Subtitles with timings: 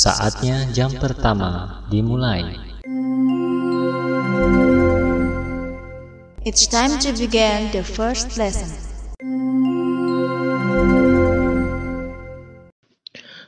[0.00, 2.56] Saatnya jam pertama dimulai.
[6.40, 8.72] It's time to begin the first lesson.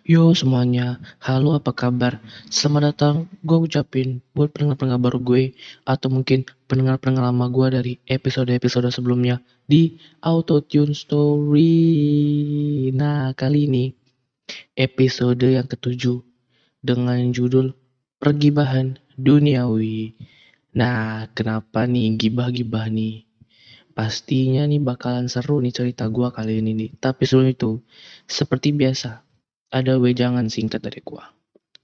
[0.05, 2.21] Yo semuanya, halo apa kabar?
[2.53, 5.57] Selamat datang, gue ucapin buat pendengar-pendengar baru gue
[5.89, 11.73] Atau mungkin pendengar-pendengar lama gue dari episode-episode sebelumnya Di Auto Tune Story
[12.93, 13.85] Nah kali ini
[14.77, 16.32] episode yang ketujuh
[16.83, 17.73] Dengan judul
[18.19, 20.19] Pergibahan Duniawi.
[20.75, 23.27] Nah kenapa nih gibah-gibah nih?
[23.93, 26.91] Pastinya nih bakalan seru nih cerita gue kali ini nih.
[26.99, 27.71] Tapi sebelum itu,
[28.27, 29.23] seperti biasa
[29.73, 31.33] ada wejangan singkat dari gua.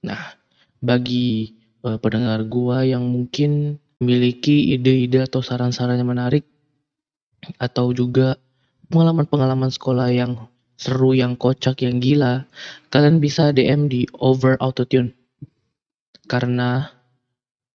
[0.04, 0.36] Nah,
[0.78, 6.46] bagi uh, pendengar gua yang mungkin memiliki ide-ide atau saran-saran yang menarik
[7.58, 8.38] atau juga
[8.92, 10.46] pengalaman-pengalaman sekolah yang
[10.78, 12.46] seru, yang kocak, yang gila,
[12.94, 15.12] kalian bisa DM di Over Autotune.
[16.30, 16.86] Karena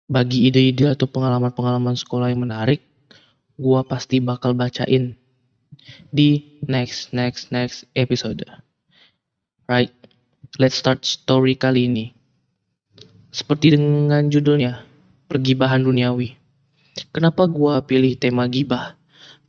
[0.07, 2.79] bagi ide-ide atau pengalaman-pengalaman sekolah yang menarik,
[3.59, 5.19] gua pasti bakal bacain
[6.09, 8.47] di next next next episode.
[9.67, 9.91] Right,
[10.57, 12.05] let's start story kali ini.
[13.33, 14.85] Seperti dengan judulnya,
[15.27, 16.37] Pergibahan Duniawi.
[17.09, 18.93] Kenapa gua pilih tema gibah?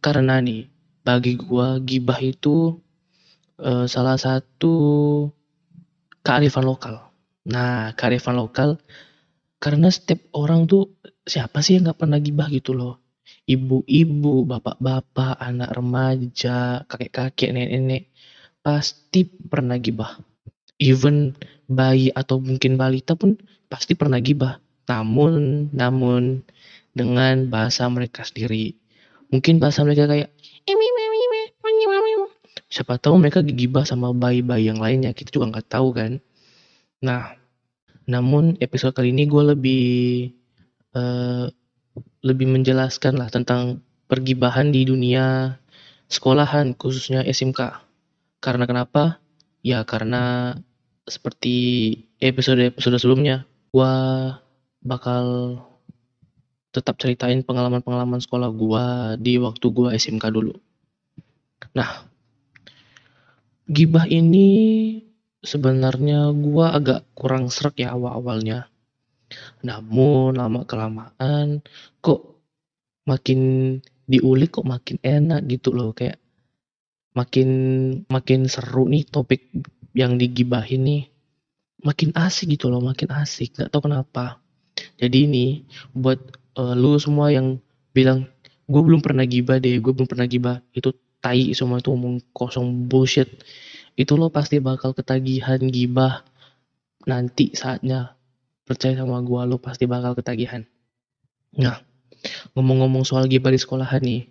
[0.01, 0.65] Karena nih,
[1.05, 2.81] bagi gua gibah itu
[3.61, 4.75] uh, salah satu
[6.25, 7.13] kearifan lokal.
[7.45, 8.81] Nah, kearifan lokal
[9.61, 13.01] karena setiap orang tuh siapa sih yang nggak pernah gibah gitu loh.
[13.45, 18.09] Ibu-ibu, bapak-bapak, anak remaja, kakek-kakek, nenek-nenek
[18.65, 20.17] pasti pernah gibah.
[20.81, 21.37] Even
[21.69, 23.37] bayi atau mungkin balita pun
[23.69, 24.61] pasti pernah gibah.
[24.89, 26.45] Namun, namun
[26.97, 28.77] dengan bahasa mereka sendiri.
[29.29, 30.33] Mungkin bahasa mereka kayak
[32.75, 36.19] siapa tahu mereka gibah sama bayi-bayi yang lainnya kita juga nggak tahu kan
[36.99, 37.39] nah
[38.11, 39.87] namun episode kali ini gue lebih
[40.99, 41.47] uh,
[42.27, 43.79] lebih menjelaskan lah tentang
[44.11, 45.55] pergibahan di dunia
[46.11, 47.85] sekolahan khususnya SMK
[48.45, 49.25] karena kenapa?
[49.65, 50.53] Ya karena
[51.09, 51.57] seperti
[52.21, 53.93] episode-episode sebelumnya, gua
[54.85, 55.25] bakal
[56.69, 60.53] tetap ceritain pengalaman-pengalaman sekolah gua di waktu gua SMK dulu.
[61.73, 62.05] Nah,
[63.69, 64.49] gibah ini
[65.45, 68.69] sebenarnya gua agak kurang serak ya awal-awalnya.
[69.65, 71.65] Namun lama kelamaan
[72.05, 72.41] kok
[73.09, 73.41] makin
[74.05, 75.93] diulik kok makin enak gitu loh.
[75.97, 76.21] Kayak
[77.17, 77.49] makin
[78.09, 79.49] makin seru nih topik
[79.97, 81.05] yang digibahin nih.
[81.85, 83.57] Makin asik gitu loh makin asik.
[83.57, 84.41] Nggak tahu kenapa.
[84.97, 85.47] Jadi ini
[85.93, 86.19] buat
[86.59, 87.59] uh, lu semua yang
[87.95, 88.27] bilang
[88.65, 90.91] gue belum pernah gibah deh gue belum pernah gibah itu
[91.25, 93.41] tai semua itu omong kosong bullshit
[93.97, 96.21] itu lo pasti bakal ketagihan gibah
[97.09, 98.13] nanti saatnya
[98.69, 100.69] percaya sama gue lo pasti bakal ketagihan
[101.57, 101.81] nah
[102.53, 104.29] ngomong-ngomong soal gibah di sekolahan nih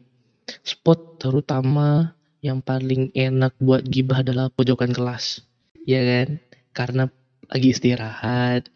[0.61, 5.47] spot terutama yang paling enak buat gibah adalah pojokan kelas.
[5.87, 6.43] Ya kan?
[6.75, 7.07] Karena
[7.47, 8.67] lagi istirahat,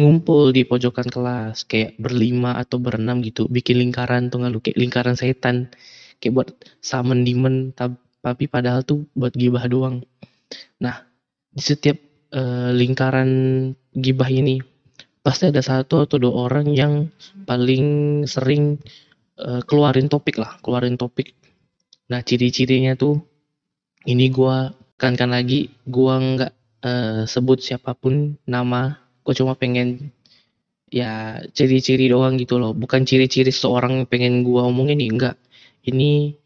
[0.00, 5.16] ngumpul di pojokan kelas kayak berlima atau berenam gitu, bikin lingkaran tuh nggak kayak lingkaran
[5.20, 5.68] setan.
[6.18, 6.48] Kayak buat
[6.82, 10.02] summon demon tapi padahal tuh buat gibah doang.
[10.82, 11.06] Nah,
[11.50, 11.98] di setiap
[12.34, 13.30] uh, lingkaran
[13.94, 14.58] gibah ini
[15.22, 17.10] pasti ada satu atau dua orang yang
[17.46, 18.82] paling sering
[19.38, 21.38] uh, keluarin topik lah, keluarin topik
[22.08, 23.20] Nah, ciri-cirinya tuh
[24.08, 30.08] ini gua kan kan lagi gua nggak uh, sebut siapa pun nama, gua cuma pengen
[30.88, 35.36] ya ciri-ciri doang gitu loh, bukan ciri-ciri seorang pengen gua omongin nih, enggak.
[35.88, 36.36] Ini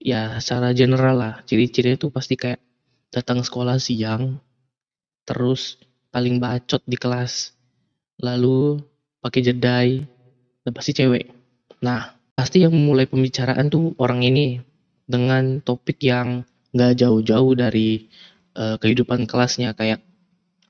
[0.00, 2.60] ya secara general lah, ciri-cirinya tuh pasti kayak
[3.12, 4.40] datang sekolah siang,
[5.28, 5.76] terus
[6.08, 7.52] paling bacot di kelas,
[8.24, 8.80] lalu
[9.20, 9.90] pakai jedai,
[10.64, 11.28] dan pasti cewek.
[11.84, 14.64] Nah, pasti yang memulai pembicaraan tuh orang ini
[15.04, 18.08] dengan topik yang nggak jauh-jauh dari
[18.56, 20.04] uh, kehidupan kelasnya kayak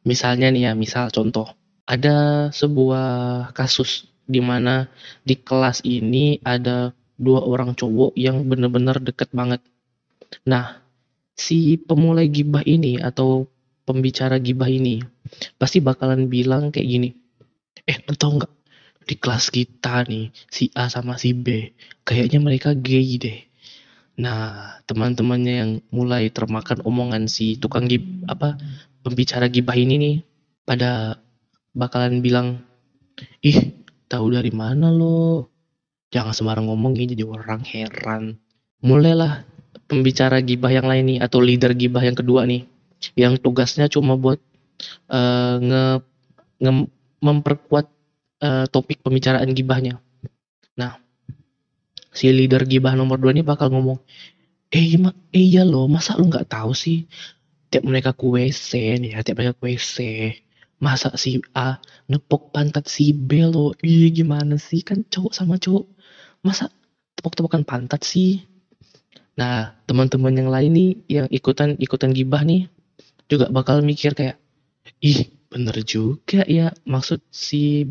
[0.06, 1.50] misalnya nih ya misal contoh
[1.84, 4.86] ada sebuah kasus di mana
[5.26, 9.60] di kelas ini ada dua orang cowok yang bener-bener deket banget.
[10.46, 10.78] Nah,
[11.34, 13.50] si pemulai gibah ini atau
[13.82, 15.02] pembicara gibah ini
[15.58, 17.10] pasti bakalan bilang kayak gini.
[17.84, 18.52] Eh, lu tau nggak
[19.08, 21.72] di kelas kita nih si A sama si B
[22.04, 23.38] kayaknya mereka gay deh.
[24.18, 28.58] Nah, teman-temannya yang mulai termakan omongan si tukang gib apa
[29.06, 30.16] pembicara gibah ini nih
[30.66, 31.22] pada
[31.72, 32.60] bakalan bilang,
[33.40, 33.72] "Ih,
[34.10, 35.48] tahu dari mana lo?
[36.08, 38.40] Jangan sembarang ngomong jadi orang heran."
[38.80, 39.44] Mulailah
[39.88, 42.68] pembicara gibah yang lain nih atau leader gibah yang kedua nih
[43.14, 44.38] yang tugasnya cuma buat
[45.10, 45.84] uh, nge,
[46.62, 46.72] nge
[47.18, 47.86] memperkuat
[48.42, 49.98] uh, topik pembicaraan gibahnya.
[50.78, 50.98] Nah,
[52.14, 53.98] si leader gibah nomor dua ini bakal ngomong,
[54.70, 57.06] eh, iya, eh iya loh, masa lu nggak tahu sih?
[57.68, 59.96] Tiap mereka ke WC ya, tiap mereka ke WC,
[60.78, 64.86] masa si A nepok pantat si B lo, iya gimana sih?
[64.86, 65.84] Kan cowok sama cowok,
[66.42, 66.70] masa
[67.18, 68.46] tepok-tepokan pantat sih?
[69.38, 72.66] Nah, teman-teman yang lain nih, yang ikutan ikutan gibah nih,
[73.30, 74.38] juga bakal mikir kayak,
[74.98, 77.88] ih bener juga ya, maksud si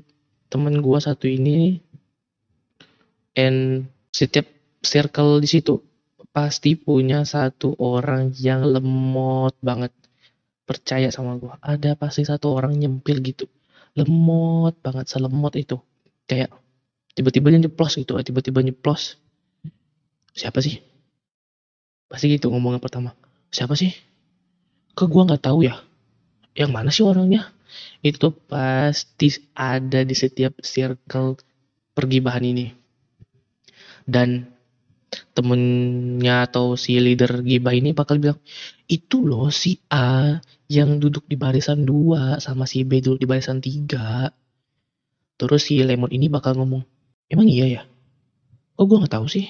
[0.51, 1.79] temen gua satu ini
[3.35, 4.47] and setiap
[4.81, 5.83] circle di situ
[6.31, 9.93] pasti punya satu orang yang lemot banget.
[10.67, 13.47] Percaya sama gua ada pasti satu orang nyempil gitu.
[13.95, 15.79] Lemot banget selemot itu.
[16.27, 16.53] Kayak
[17.17, 19.17] tiba-tiba dia nyeplos gitu tiba-tiba nyeplos.
[20.37, 20.77] Siapa sih?
[22.05, 23.17] Pasti gitu ngomongnya pertama.
[23.49, 23.89] Siapa sih?
[24.93, 25.81] Ke gua nggak tahu ya?
[26.53, 27.49] Yang mana sih orangnya?
[28.05, 31.41] Itu pasti ada di setiap circle
[31.97, 32.69] pergibahan ini.
[34.05, 34.53] Dan
[35.33, 38.37] temennya atau si leader gibah ini bakal bilang
[38.85, 40.37] itu loh si A
[40.67, 44.29] yang duduk di barisan dua sama si B duduk di barisan tiga.
[45.37, 46.96] Terus si Lemon ini bakal ngomong
[47.31, 47.81] emang iya ya
[48.79, 49.47] oh gue nggak tahu sih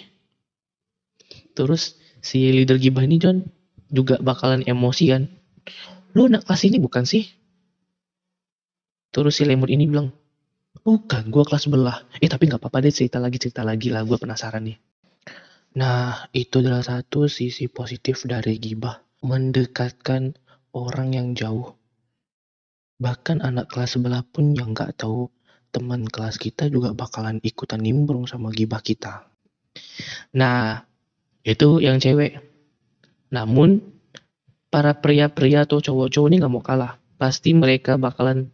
[1.58, 3.46] terus si leader gibah ini John
[3.88, 5.30] juga bakalan emosi kan
[6.14, 7.26] lu anak kelas ini bukan sih
[9.14, 10.12] terus si Lemon ini bilang
[10.84, 12.06] Bukan, gue kelas sebelah.
[12.22, 14.78] Eh tapi nggak apa-apa deh cerita lagi cerita lagi lah, gue penasaran nih.
[15.78, 19.02] Nah, itu adalah satu sisi positif dari gibah.
[19.26, 20.38] Mendekatkan
[20.74, 21.74] orang yang jauh.
[23.04, 25.30] Bahkan anak kelas sebelah pun yang nggak tahu
[25.72, 29.28] teman kelas kita juga bakalan ikutan nimbrung sama gibah kita.
[30.34, 30.84] Nah,
[31.46, 32.42] itu yang cewek.
[33.32, 33.84] Namun,
[34.68, 37.00] para pria-pria atau cowok-cowok ini nggak mau kalah.
[37.18, 38.52] Pasti mereka bakalan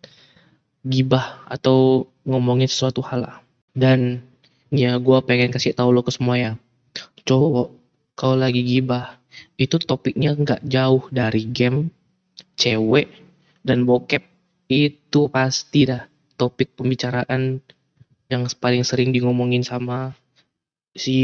[0.84, 3.38] gibah atau ngomongin sesuatu hal lah.
[3.74, 4.22] Dan
[4.70, 6.52] ya gue pengen kasih tahu lo ke semua ya.
[7.24, 7.72] Cowok,
[8.14, 9.18] kalau lagi gibah,
[9.58, 11.90] itu topiknya nggak jauh dari game,
[12.60, 13.10] cewek,
[13.66, 14.22] dan bokep.
[14.70, 16.13] Itu pasti dah
[16.44, 17.64] topik pembicaraan
[18.28, 19.24] yang paling sering di
[19.64, 20.12] sama
[20.92, 21.18] si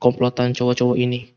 [0.00, 1.28] komplotan cowok-cowok ini.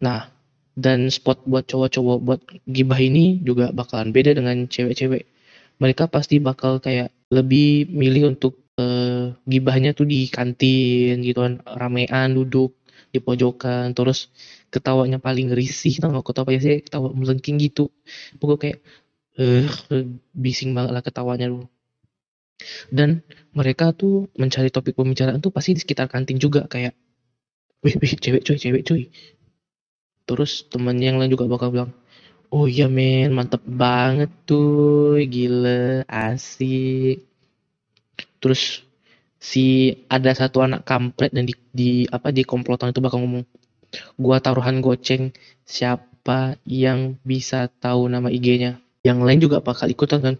[0.00, 0.32] Nah,
[0.72, 5.28] dan spot buat cowok-cowok buat gibah ini juga bakalan beda dengan cewek-cewek.
[5.76, 12.32] Mereka pasti bakal kayak lebih milih untuk uh, gibahnya tuh di kantin gitu kan ramean
[12.32, 12.76] duduk
[13.12, 14.32] di pojokan terus
[14.72, 17.92] ketawanya paling risih tau gak ketawa sih ketawa melengking gitu.
[18.40, 18.78] Pokok kayak
[19.40, 19.64] eh
[20.36, 21.64] bising banget lah ketawanya lu
[22.88, 26.94] dan mereka tuh mencari topik pembicaraan tuh pasti di sekitar kantin juga kayak
[27.82, 29.02] wih wih cewek cuy cewek cuy
[30.28, 31.92] terus temen yang lain juga bakal bilang
[32.52, 37.24] Oh iya men, mantep banget tuh, gila, asik.
[38.44, 38.84] Terus
[39.40, 43.48] si ada satu anak kampret dan di, di apa di komplotan itu bakal ngomong,
[44.20, 45.32] gua taruhan goceng
[45.64, 48.84] siapa yang bisa tahu nama IG-nya.
[49.00, 50.34] Yang lain juga bakal ikutan kan,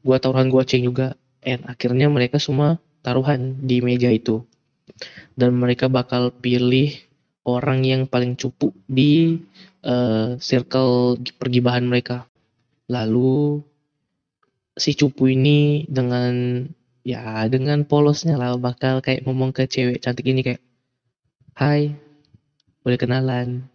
[0.00, 1.20] gua taruhan goceng juga.
[1.42, 4.42] And akhirnya mereka semua taruhan di meja itu.
[5.38, 6.92] Dan mereka bakal pilih
[7.46, 9.38] orang yang paling cupu di
[9.86, 12.26] uh, circle pergibahan mereka.
[12.90, 13.62] Lalu
[14.78, 16.64] si cupu ini dengan
[17.02, 20.62] ya dengan polosnya lah bakal kayak ngomong ke cewek cantik ini kayak
[21.58, 21.90] Hai,
[22.86, 23.66] boleh kenalan.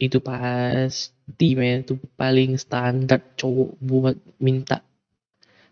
[0.00, 4.80] Itu pasti men itu paling standar cowok buat minta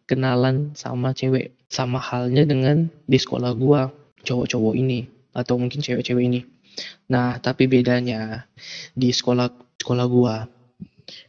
[0.08, 1.54] kenalan sama cewek.
[1.68, 3.92] Sama halnya dengan di sekolah gua
[4.24, 5.04] cowok-cowok ini
[5.36, 6.40] atau mungkin cewek-cewek ini.
[7.12, 8.48] Nah, tapi bedanya
[8.96, 10.48] di sekolah sekolah gua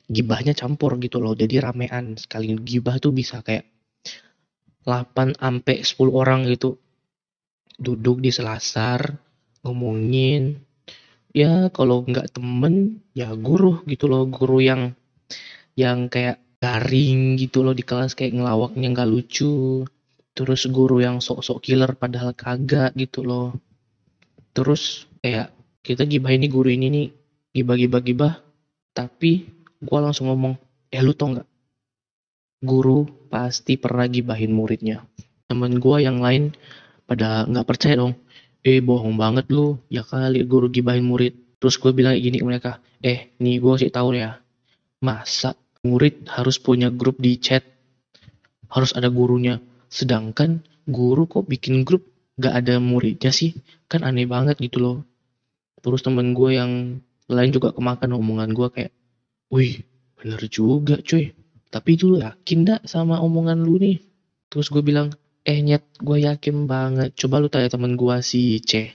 [0.07, 1.36] gibahnya campur gitu loh.
[1.36, 2.15] Jadi ramean.
[2.15, 3.67] Sekali gibah tuh bisa kayak
[4.88, 6.79] 8 sampai 10 orang gitu
[7.79, 9.15] duduk di selasar
[9.63, 10.59] ngomongin
[11.31, 14.98] ya kalau nggak temen ya guru gitu loh guru yang
[15.79, 19.87] yang kayak garing gitu loh di kelas kayak ngelawaknya nggak lucu.
[20.35, 23.55] Terus guru yang sok-sok killer padahal kagak gitu loh.
[24.55, 25.51] Terus kayak
[25.83, 27.07] kita gibah ini guru ini nih
[27.55, 28.33] gibah gibah gibah
[28.91, 29.47] tapi
[29.79, 30.59] gue langsung ngomong
[30.91, 31.47] eh lu tau nggak?
[32.59, 35.07] Guru pasti pernah gibahin muridnya.
[35.47, 36.51] Temen gue yang lain
[37.07, 38.19] pada nggak percaya dong.
[38.59, 39.79] Eh bohong banget lu.
[39.87, 41.35] Ya kali guru gibahin murid.
[41.59, 44.39] Terus gue bilang gini ke mereka eh nih gue sih tahu ya.
[44.99, 47.63] Masa murid harus punya grup di chat.
[48.67, 49.63] Harus ada gurunya.
[49.88, 52.05] Sedangkan guru kok bikin grup?
[52.39, 53.55] Gak ada muridnya sih.
[53.88, 54.98] Kan aneh banget gitu loh.
[55.79, 58.91] Terus temen gue yang lain juga kemakan omongan gue kayak
[59.53, 59.86] wih
[60.19, 61.31] bener juga cuy.
[61.69, 64.01] Tapi itu yakin dak sama omongan lu nih?
[64.50, 65.13] Terus gue bilang
[65.45, 67.15] eh nyet gue yakin banget.
[67.15, 68.91] Coba lu tanya temen gue si C.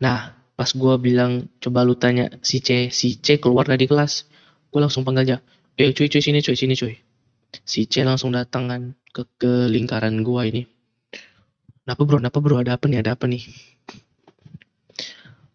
[0.00, 4.24] Nah pas gue bilang coba lu tanya si C si C keluar dari kelas.
[4.70, 5.36] Gue langsung panggil aja
[5.80, 6.94] eh cuy cuy sini cuy sini cuy.
[7.64, 8.82] Si C langsung datang kan
[9.16, 10.68] ke, ke lingkaran gua ini.
[11.82, 12.20] Kenapa bro?
[12.20, 12.60] Kenapa bro?
[12.60, 13.00] Ada apa nih?
[13.00, 13.42] Ada apa nih?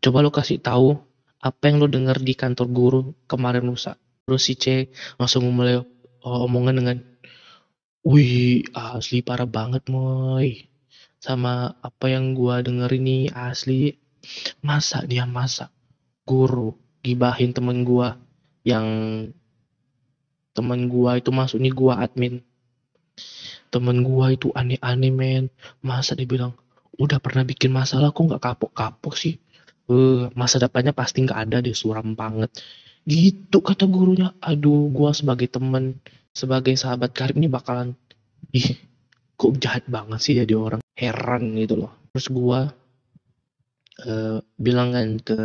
[0.02, 0.98] Coba lo kasih tahu
[1.46, 4.90] apa yang lo dengar di kantor guru kemarin lusa terus si C
[5.22, 6.98] langsung mulai oh, omongan dengan
[8.02, 10.66] wih asli parah banget moy.
[11.22, 13.94] Sama apa yang gua denger ini asli.
[14.66, 15.70] Masa dia masa
[16.26, 16.74] guru
[17.06, 18.18] gibahin temen gua
[18.66, 18.86] yang
[20.56, 22.40] teman gua itu masuk nih gua admin.
[23.68, 25.52] Temen gua itu aneh-aneh men.
[25.84, 26.56] Masa dia bilang
[26.96, 29.36] udah pernah bikin masalah kok nggak kapok-kapok sih?
[29.92, 32.50] Eh masa depannya pasti nggak ada deh suram banget.
[33.04, 34.32] Gitu kata gurunya.
[34.40, 36.00] Aduh gua sebagai temen
[36.32, 37.96] sebagai sahabat karib ini bakalan
[38.56, 38.80] ih
[39.36, 40.82] kok jahat banget sih jadi orang?
[40.96, 41.92] Heran gitu loh.
[42.16, 42.72] Terus gua
[44.08, 45.40] eh, bilang kan ke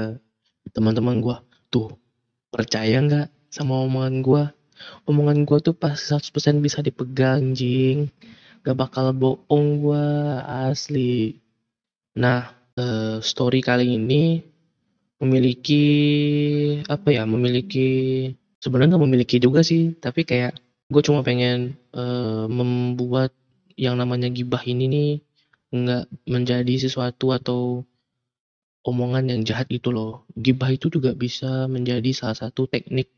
[0.71, 1.99] teman-teman gua tuh
[2.55, 4.43] percaya nggak sama omongan gua
[5.09, 8.09] omongan gua tuh pas 100% bisa dipegang jing.
[8.65, 10.05] Gak bakal bohong gua
[10.69, 11.41] asli.
[12.19, 14.43] Nah eh, story kali ini
[15.21, 15.85] memiliki
[16.89, 17.89] apa ya memiliki
[18.57, 20.57] sebenarnya nggak memiliki juga sih tapi kayak
[20.89, 23.31] gue cuma pengen eh, membuat
[23.77, 25.11] yang namanya gibah ini nih
[25.71, 27.87] nggak menjadi sesuatu atau
[28.85, 30.25] omongan yang jahat gitu loh.
[30.35, 33.13] Gibah itu juga bisa menjadi salah satu teknik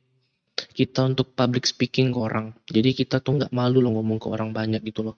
[0.71, 2.55] kita untuk public speaking ke orang.
[2.71, 5.17] Jadi kita tuh nggak malu loh ngomong ke orang banyak gitu loh.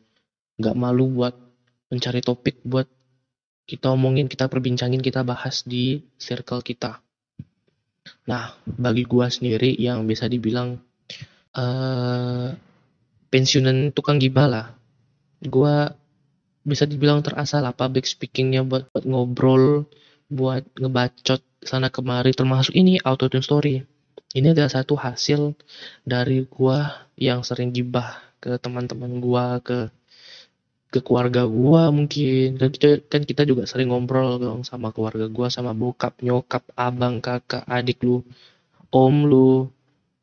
[0.56, 1.34] Nggak malu buat
[1.92, 2.88] mencari topik buat
[3.64, 7.00] kita omongin kita perbincangin kita bahas di circle kita.
[8.28, 10.80] Nah bagi gua sendiri yang bisa dibilang
[11.54, 12.48] eh
[13.28, 14.66] pensiunan tukang gibah lah.
[15.44, 15.88] Gua
[16.64, 19.84] bisa dibilang terasa lah public speakingnya buat, buat ngobrol
[20.32, 23.84] buat ngebacot sana kemari termasuk ini auto tune story
[24.34, 25.54] ini adalah satu hasil
[26.02, 29.88] dari gua yang sering gibah ke teman-teman gua ke
[30.90, 32.58] ke keluarga gua mungkin.
[32.58, 37.22] Kan kita, kan kita juga sering ngobrol dong sama keluarga gua sama bokap nyokap abang
[37.22, 38.26] kakak adik lu
[38.90, 39.70] om lu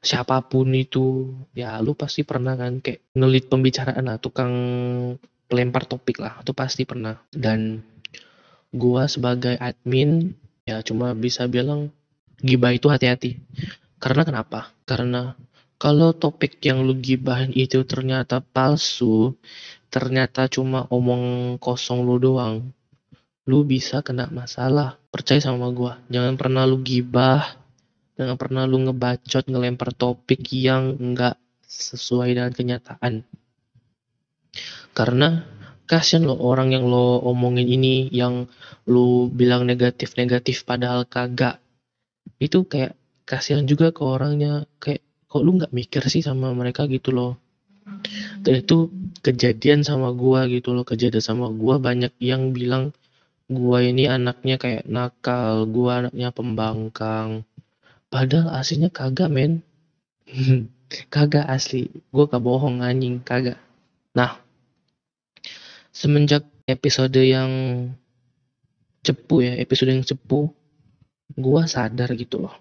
[0.04, 1.32] siapa pun itu.
[1.56, 4.54] Ya lu pasti pernah kan kayak ngelit pembicaraan lah tukang
[5.48, 7.16] pelempar topik lah itu pasti pernah.
[7.32, 7.80] Dan
[8.76, 10.36] gua sebagai admin
[10.68, 11.96] ya cuma bisa bilang
[12.44, 13.40] gibah itu hati-hati
[14.02, 14.74] karena kenapa?
[14.90, 15.38] Karena
[15.78, 19.38] kalau topik yang lu gibahin itu ternyata palsu
[19.94, 22.74] ternyata cuma omong kosong lu doang
[23.50, 25.02] lu bisa kena masalah.
[25.10, 27.58] Percaya sama gua jangan pernah lu gibah
[28.14, 33.26] jangan pernah lu ngebacot ngelempar topik yang enggak sesuai dengan kenyataan.
[34.94, 35.42] Karena
[35.90, 38.46] kasihan lo orang yang lo omongin ini yang
[38.86, 41.58] lu bilang negatif-negatif padahal kagak.
[42.38, 43.01] Itu kayak
[43.32, 44.68] kasihan juga ke orangnya.
[44.84, 47.40] Kayak kok lu nggak mikir sih sama mereka gitu loh?
[48.44, 48.92] Dan itu
[49.24, 50.84] kejadian sama gua gitu loh.
[50.84, 52.92] Kejadian sama gua banyak yang bilang
[53.48, 57.48] gua ini anaknya kayak nakal gua anaknya pembangkang.
[58.12, 59.64] Padahal aslinya kagak men.
[61.08, 61.88] Kagak asli.
[62.12, 63.24] Gua gak bohong anjing.
[63.24, 63.56] Kagak.
[64.12, 64.36] Nah
[65.96, 67.52] semenjak episode yang
[69.04, 70.52] cepu ya episode yang cepu
[71.36, 72.56] gua sadar gitu loh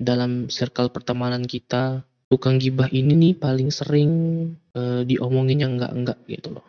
[0.00, 2.00] dalam circle pertemanan kita
[2.32, 4.10] tukang gibah ini nih paling sering
[4.72, 6.64] eh, diomongin yang enggak-enggak gitu loh.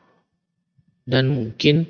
[1.07, 1.87] Dan mungkin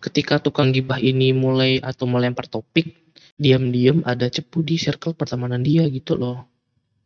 [0.00, 2.96] ketika tukang gibah ini mulai atau melempar topik
[3.36, 6.48] diam-diam ada cepu di circle pertemanan dia gitu loh.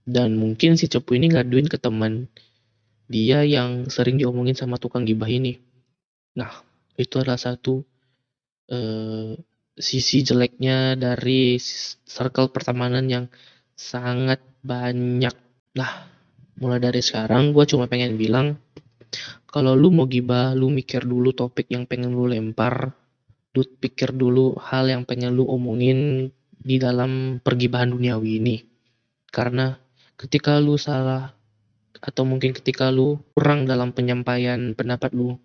[0.06, 2.30] Dan mungkin si cepu ini ngaduin ke teman
[3.10, 5.58] dia yang sering diomongin sama tukang gibah ini.
[6.38, 6.62] Nah
[6.94, 7.82] itu adalah satu
[8.70, 9.34] eh,
[9.76, 11.56] sisi jeleknya dari
[12.04, 13.24] circle pertemanan yang
[13.74, 15.32] sangat banyak.
[15.76, 15.92] Nah,
[16.60, 18.60] mulai dari sekarang gue cuma pengen bilang,
[19.50, 22.94] kalau lu mau gibah, lu mikir dulu topik yang pengen lu lempar,
[23.56, 28.56] lu pikir dulu hal yang pengen lu omongin di dalam pergibahan duniawi ini.
[29.32, 29.74] Karena
[30.14, 31.34] ketika lu salah,
[32.00, 35.36] atau mungkin ketika lu kurang dalam penyampaian pendapat lu,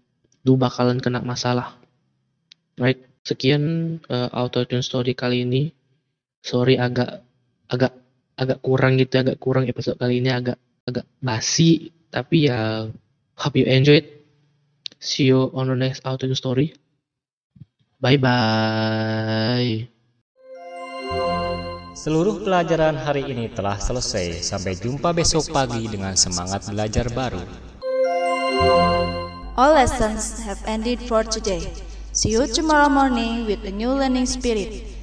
[0.45, 1.79] lu bakalan kena masalah.
[2.75, 3.14] Right?
[3.25, 5.73] Sekian uh, auto tune story kali ini.
[6.45, 7.25] Sorry agak
[7.73, 7.97] agak
[8.37, 12.85] agak kurang gitu, agak kurang episode kali ini agak agak basi, tapi ya
[13.41, 14.29] hope you enjoy it.
[15.01, 16.77] See you on the next auto tune story.
[17.97, 19.89] Bye bye.
[21.97, 24.37] Seluruh pelajaran hari ini telah selesai.
[24.45, 27.41] Sampai jumpa besok pagi dengan semangat belajar baru.
[29.57, 31.65] All lessons have ended for today.
[32.15, 34.94] See you tomorrow morning with a new learning spirit.